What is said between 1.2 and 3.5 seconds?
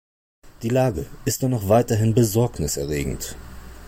ist dennoch weiterhin besorgniserregend.